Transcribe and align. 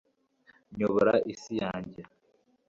nyobora 0.77 1.13
isi 1.33 1.51
yanjye 1.61 2.01